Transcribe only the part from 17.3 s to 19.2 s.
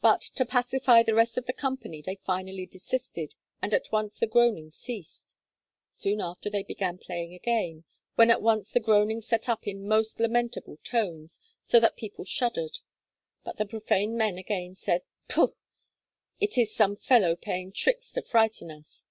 playing tricks to frighten us.'